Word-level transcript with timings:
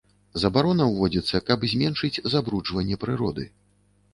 Забарона 0.43 0.87
ўводзіцца, 0.93 1.41
каб 1.49 1.65
зменшыць 1.73 2.21
забруджванне 2.35 2.95
прыроды. 3.05 3.47